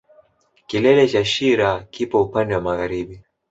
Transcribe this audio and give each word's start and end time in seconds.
Kilele 0.67 1.05
cha 1.11 1.23
shira 1.25 1.69
kipo 1.91 2.21
upande 2.23 2.51
wa 2.55 2.61
magharibi 2.61 3.23